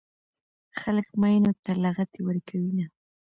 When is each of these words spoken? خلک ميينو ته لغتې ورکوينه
خلک 0.79 1.07
ميينو 1.21 1.51
ته 1.63 1.71
لغتې 1.83 2.19
ورکوينه 2.23 2.85